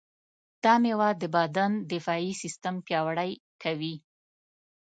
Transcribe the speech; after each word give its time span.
دا 0.63 0.73
مېوه 0.83 1.09
د 1.21 1.23
بدن 1.35 1.71
دفاعي 1.91 2.31
سیستم 2.41 2.75
پیاوړی 2.87 3.31
کوي. 3.63 3.95